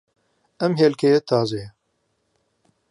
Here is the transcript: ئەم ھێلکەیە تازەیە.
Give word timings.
ئەم 0.61 0.73
ھێلکەیە 0.81 1.19
تازەیە. 1.29 1.69